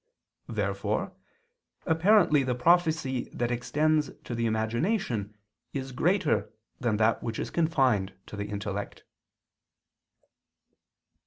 Therefore 0.49 1.13
apparently 1.85 2.41
the 2.41 2.55
prophecy 2.55 3.29
that 3.33 3.51
extends 3.51 4.09
to 4.23 4.33
the 4.33 4.47
imagination 4.47 5.37
is 5.73 5.91
greater 5.91 6.51
than 6.79 6.97
that 6.97 7.21
which 7.21 7.37
is 7.37 7.51
confined 7.51 8.15
to 8.25 8.35
the 8.35 8.45
intellect. 8.45 9.03